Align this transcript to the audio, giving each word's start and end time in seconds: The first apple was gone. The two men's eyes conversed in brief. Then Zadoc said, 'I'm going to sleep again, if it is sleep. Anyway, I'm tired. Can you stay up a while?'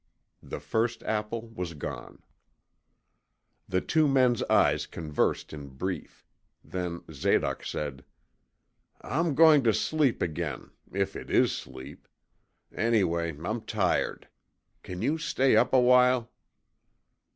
The 0.41 0.59
first 0.59 1.03
apple 1.03 1.49
was 1.49 1.75
gone. 1.75 2.23
The 3.69 3.81
two 3.81 4.07
men's 4.07 4.41
eyes 4.45 4.87
conversed 4.87 5.53
in 5.53 5.67
brief. 5.67 6.25
Then 6.63 7.01
Zadoc 7.11 7.63
said, 7.63 8.03
'I'm 9.01 9.35
going 9.35 9.61
to 9.63 9.75
sleep 9.75 10.19
again, 10.23 10.71
if 10.91 11.15
it 11.15 11.29
is 11.29 11.51
sleep. 11.51 12.07
Anyway, 12.73 13.29
I'm 13.45 13.61
tired. 13.61 14.27
Can 14.81 15.03
you 15.03 15.19
stay 15.19 15.55
up 15.55 15.71
a 15.71 15.79
while?' 15.79 16.31